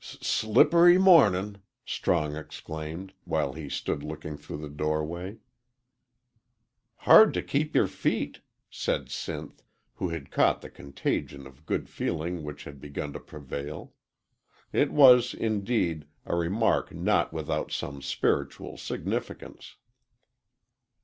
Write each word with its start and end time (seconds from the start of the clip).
"S 0.00 0.18
slippery 0.20 0.98
mornin'!" 0.98 1.62
Strong 1.84 2.36
exclaimed, 2.36 3.12
while 3.24 3.54
he 3.54 3.68
stood 3.68 4.04
looking 4.04 4.36
through 4.36 4.58
the 4.58 4.68
doorway. 4.68 5.38
"Hard 6.98 7.34
t' 7.34 7.42
keep 7.42 7.74
yer 7.74 7.88
feet," 7.88 8.40
said 8.70 9.06
Sinth, 9.08 9.64
who 9.94 10.10
had 10.10 10.30
caught 10.30 10.60
the 10.60 10.70
contagion 10.70 11.44
of 11.44 11.66
good 11.66 11.88
feeling 11.88 12.44
which 12.44 12.62
had 12.62 12.80
begun 12.80 13.12
to 13.14 13.18
prevail. 13.18 13.92
It 14.72 14.92
was, 14.92 15.34
indeed, 15.34 16.04
a 16.24 16.36
remark 16.36 16.94
not 16.94 17.32
without 17.32 17.72
some 17.72 18.00
spiritual 18.00 18.76
significance. 18.76 19.74